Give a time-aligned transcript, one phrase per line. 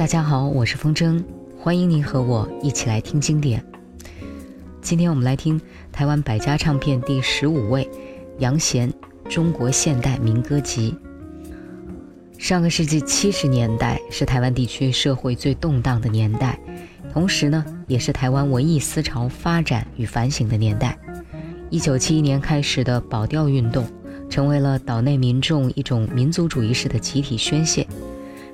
[0.00, 1.22] 大家好，我是风筝，
[1.58, 3.62] 欢迎您和我一起来听经典。
[4.80, 5.60] 今天我们来听
[5.92, 7.86] 台湾百家唱片第十五位
[8.38, 8.90] 杨贤
[9.28, 10.96] 《中国现代民歌集》。
[12.40, 16.58] 上个世纪七十年代是台湾地区社会最动荡的年代，
[17.12, 20.98] 同时呢，也是台湾文艺思潮发展与反省的年代。
[21.68, 23.86] 一九七一年开始的保钓运动，
[24.30, 27.86] 成为了岛内民众一种民族主义式的集体宣泄。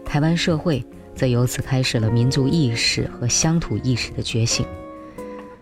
[0.04, 0.84] 台湾社会
[1.16, 4.66] 则由此开始了民族意识和乡土意识的觉醒，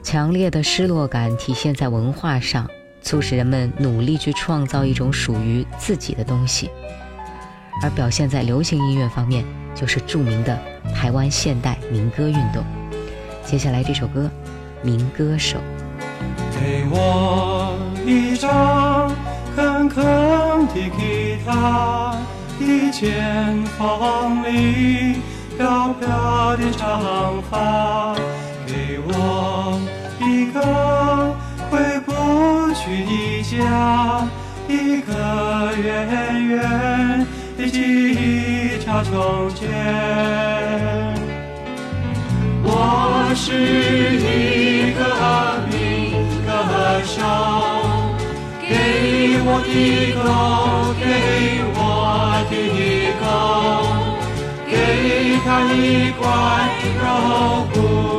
[0.02, 2.68] 强烈的失落感体现在文化上，
[3.00, 6.68] 促使人们努力去创造一种属于自己的东西。
[7.82, 10.58] 而表现在流行音乐方面，就是著名的
[10.92, 12.64] 台湾现代民歌运动。
[13.44, 14.28] 接下来这首歌
[14.84, 15.58] 《民歌手》。
[16.60, 19.14] 给我一张
[19.54, 22.18] 坑坑的吉他。
[22.60, 25.16] 一剪风里
[25.56, 28.14] 飘飘的长发，
[28.66, 29.78] 给我
[30.20, 30.58] 一个
[31.70, 32.10] 回不
[32.74, 33.10] 去的
[33.42, 34.26] 家，
[34.68, 35.12] 一个
[35.80, 37.78] 远远的记
[38.14, 39.62] 忆插从前。
[42.64, 43.46] 我是
[44.18, 45.00] 一个
[45.70, 45.74] 民
[46.44, 46.50] 歌
[47.04, 47.14] 手，
[48.60, 49.70] 给我的
[50.14, 50.18] 歌，
[50.98, 51.02] 给
[51.74, 51.78] 我。
[52.50, 52.52] 的，
[55.42, 56.28] 他一块
[57.02, 58.13] 肉骨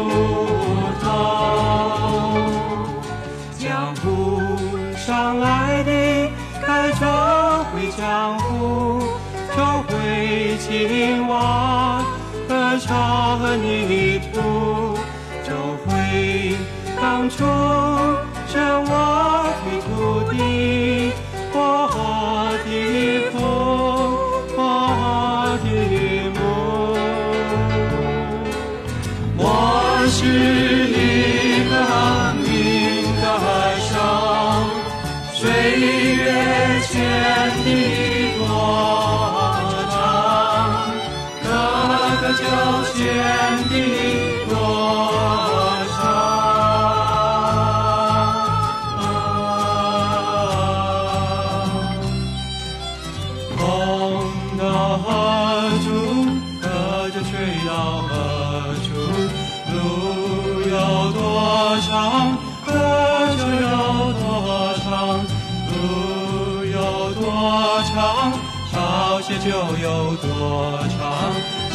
[69.45, 70.99] 就有多长。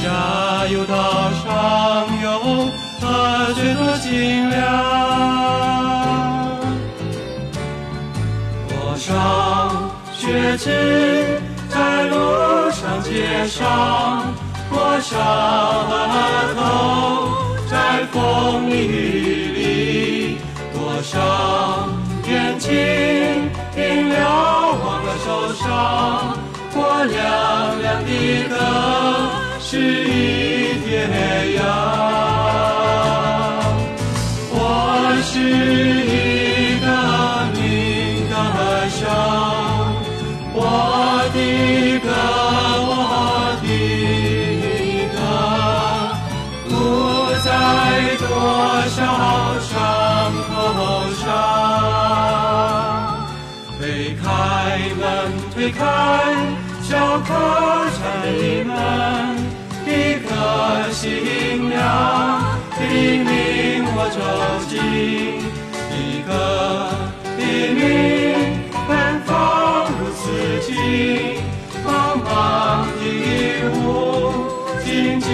[0.03, 1.47] 加油道上
[2.21, 2.27] 有
[3.01, 3.05] 何
[3.55, 4.59] 最多精良？
[8.69, 9.09] 多少
[10.13, 14.35] 学子在路上街上，
[14.69, 15.95] 多少额
[16.57, 16.61] 头。
[17.71, 18.75] 在风雨
[19.55, 20.39] 里，
[20.75, 21.89] 多少
[22.27, 22.69] 眼睛
[23.73, 26.37] 停留忘了受伤，
[27.05, 28.11] 亮亮的
[28.49, 28.55] 歌
[29.59, 30.89] 是一天
[31.55, 31.59] 阳。
[34.53, 34.57] 我
[35.25, 35.33] 是
[36.05, 36.87] 一个
[37.57, 37.61] 民
[38.29, 38.35] 歌
[38.91, 39.01] 手，
[40.53, 40.59] 我
[41.33, 41.39] 的
[42.01, 42.40] 歌。
[60.93, 61.81] 心亮，
[62.79, 63.29] 黎明
[63.95, 64.19] 我走
[64.69, 64.73] 进
[65.95, 66.31] 一个
[67.39, 67.41] 黎
[67.75, 67.81] 明，
[68.87, 68.89] 芬
[69.25, 69.29] 芳
[69.99, 70.21] 如此
[70.67, 70.75] 近，
[71.87, 71.89] 茫
[72.25, 72.29] 茫
[72.99, 73.01] 的
[73.81, 73.85] 雾，
[74.85, 74.87] 静
[75.21, 75.29] 静。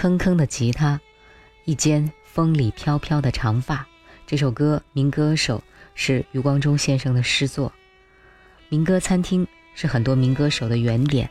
[0.00, 0.98] 坑坑的吉他，
[1.66, 3.86] 一肩风里飘飘的长发。
[4.26, 5.62] 这首歌民歌手
[5.94, 7.70] 是余光中先生的诗作。
[8.70, 11.28] 民歌餐厅是很多民歌手的原点，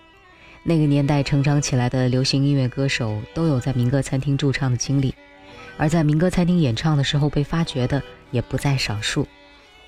[0.61, 5.15] 那个年代成长起来的流行音乐歌手都有在民歌餐厅驻唱的经历，
[5.75, 7.99] 而在民歌餐厅演唱的时候被发掘的
[8.29, 9.27] 也不在少数。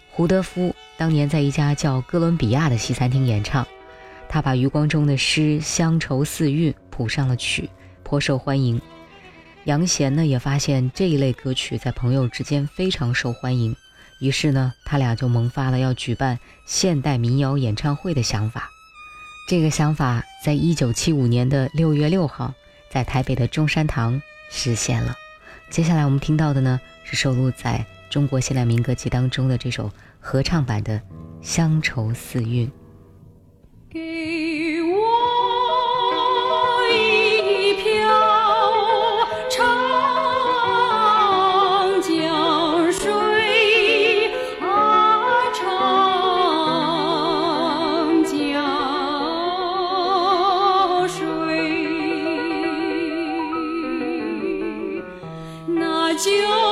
[0.09, 3.63] 胡德夫当年在一家叫哥伦比亚的西餐厅演唱。
[4.27, 7.69] 他把余光中的诗《乡愁四韵》谱上了曲，
[8.11, 8.81] 颇受欢迎。
[9.63, 13.73] 杨贤呢也发现这一类歌曲在朋友之间非常受欢迎，
[14.19, 18.69] 于是呢，他俩就萌发了要举办现代民谣演唱会的想法。
[19.47, 22.53] 这个想法在一九七五年的六月六号，
[22.91, 25.15] 在台北的中山堂实现了。
[25.69, 30.99] 接下来我们听到的呢，是收录在中国现代民歌集当中的这首合唱版的
[31.41, 32.67] 《乡愁四韵》。
[56.21, 56.70] 就。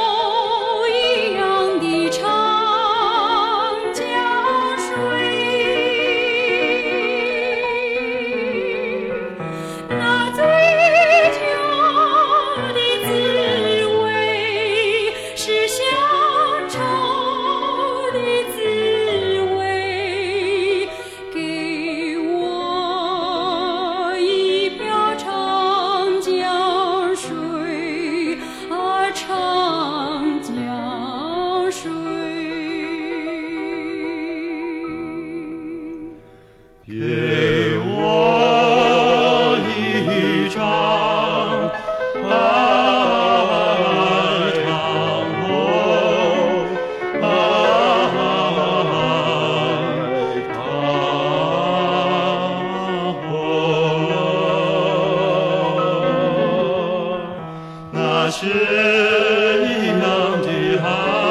[58.30, 58.48] 雪
[59.64, 61.29] 一样的爱。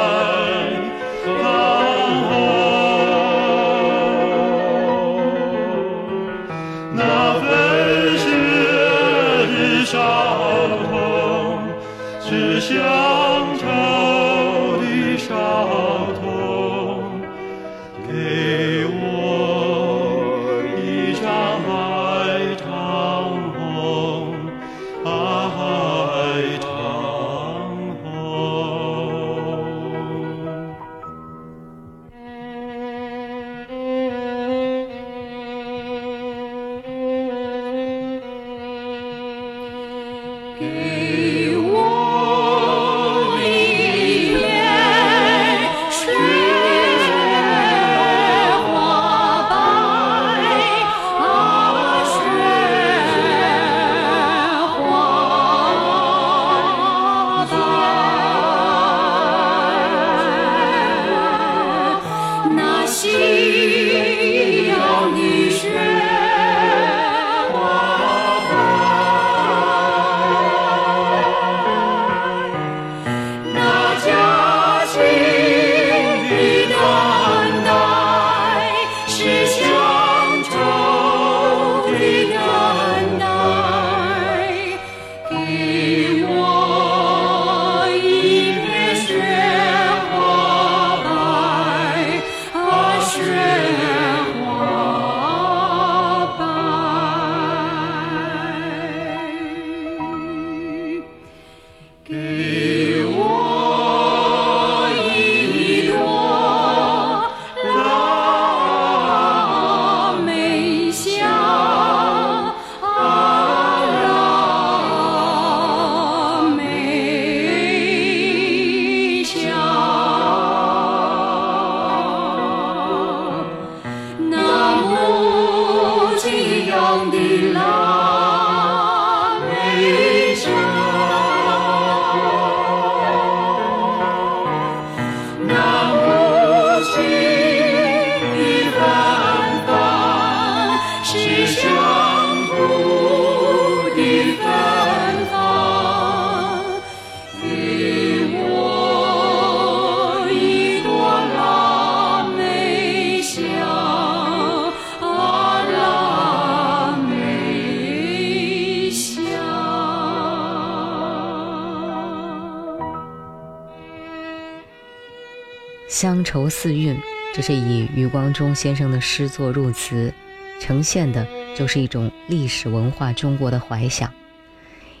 [166.01, 166.97] 乡愁四韵，
[167.35, 170.13] 这是以余光中先生的诗作入词，
[170.57, 171.27] 呈现的
[171.57, 174.09] 就是一种历史文化中国的怀想。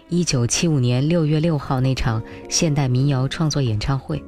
[0.09, 4.21] 一九七五年六月六号那场现代民谣创作演唱会，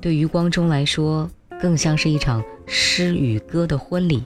[0.00, 4.24] 对余光中来说，更像是一场诗与歌的婚礼。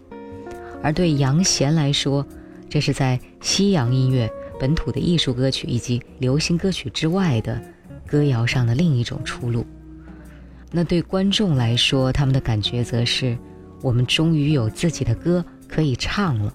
[0.83, 2.27] 而对杨贤来说，
[2.71, 7.61] 这是在西洋音乐、本土的艺术歌曲以及流行歌曲之外的
[8.07, 9.67] 歌谣上的另一种出路。
[10.73, 13.37] 那对观众来说，他们的感觉则是：
[13.83, 16.53] 我们终于有自己的歌可以唱了。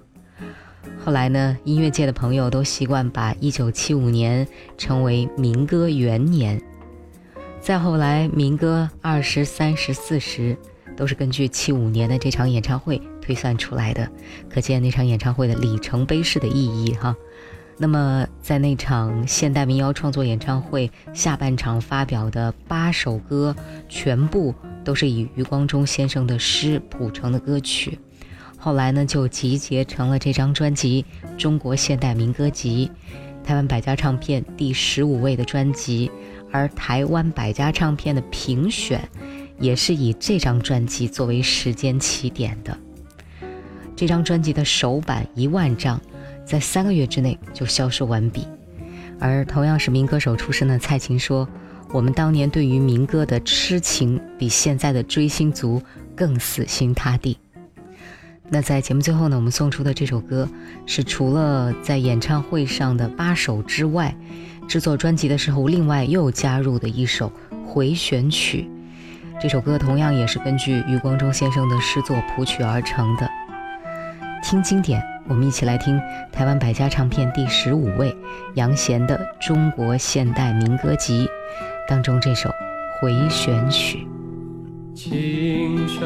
[1.06, 4.48] 后来呢，音乐界的朋友都习惯把1975年
[4.78, 6.60] 称为民歌元年。
[7.62, 10.58] 再后来，民歌二十三十四十
[10.96, 14.10] 都是根据75年的这场演唱会推算出来的，
[14.50, 17.16] 可见那场演唱会的里程碑式的意义哈。
[17.80, 23.56] 那么，在那场现代民谣创作演唱会下半场发表的八首歌，
[23.88, 24.54] 全部
[24.84, 28.00] 都是以余光中先生的诗谱成的歌曲。
[28.58, 31.06] 后来呢，就集结成了这张专辑
[31.38, 32.90] 《中国现代民歌集》，
[33.46, 36.10] 台湾百家唱片第十五位的专辑。
[36.50, 39.08] 而台湾百家唱片的评选，
[39.60, 42.76] 也是以这张专辑作为时间起点的。
[43.98, 46.00] 这张专辑的首版一万张，
[46.48, 48.48] 在三个月之内就销售完毕。
[49.20, 51.48] 而同样是民歌手出身的蔡琴说
[51.92, 55.82] ：“我们当年对于民歌的痴情，比现在的追星族
[56.16, 57.38] 更死心塌地。”
[58.50, 60.48] 那在节目最后呢，我们送出的这首歌
[60.86, 64.16] 是除了在演唱会上的八首之外，
[64.70, 67.30] 制作专辑的时候另外又加入的一首
[67.66, 68.70] 回旋曲。
[69.42, 73.30] 这首歌同样也是根据余光中先生的诗作谱曲而成的。
[74.42, 76.00] 听经典，我们一起来听
[76.32, 78.16] 台湾百家唱片第十五位
[78.56, 81.26] 杨贤的《中国现代民歌集》
[81.88, 82.50] 当中这首
[83.00, 84.08] 回旋曲。
[84.96, 86.02] 青山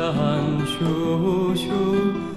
[0.66, 2.31] 处处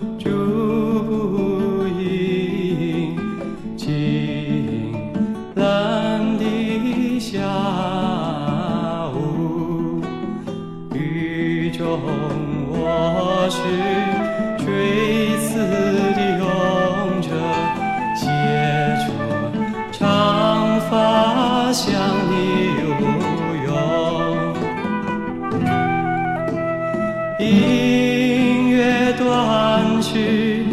[30.24, 30.63] see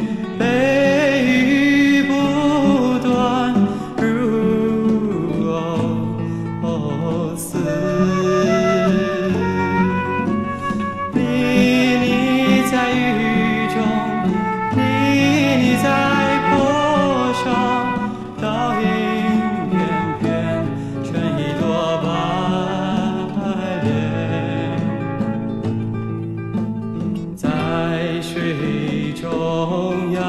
[29.72, 30.22] 中央，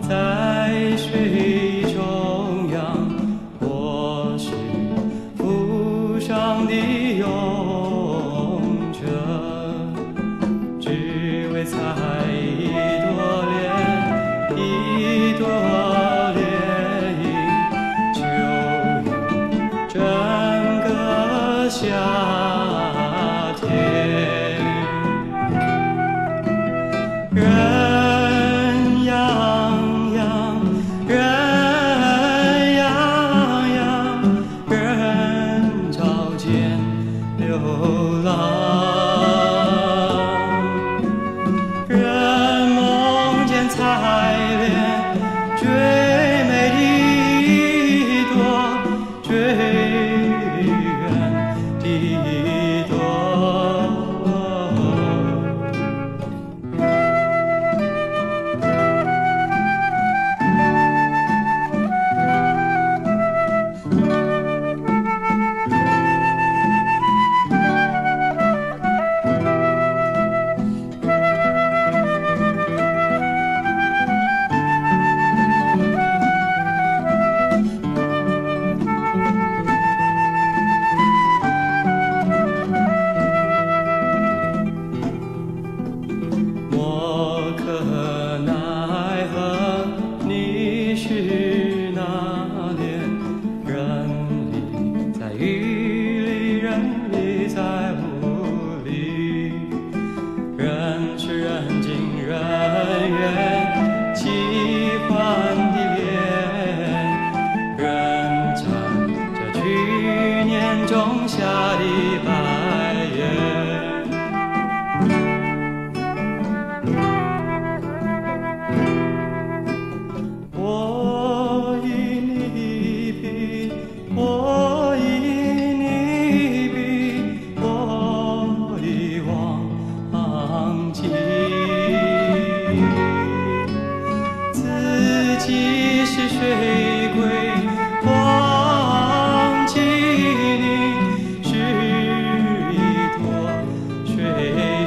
[0.00, 2.00] 在水中
[2.72, 2.96] 央，
[3.60, 4.52] 我是
[5.36, 6.72] 浮上的
[7.18, 9.00] 勇者，
[10.80, 11.76] 只为采
[12.58, 12.72] 一
[13.04, 13.12] 朵
[13.52, 13.60] 莲，
[14.56, 14.58] 一
[15.38, 15.44] 朵
[16.32, 16.40] 莲
[17.20, 17.22] 影，
[18.14, 18.48] 就有
[19.90, 20.00] 整
[20.88, 20.88] 个
[21.68, 21.84] 夏
[23.60, 23.62] 天。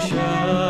[0.08, 0.67] 你是一朵水深。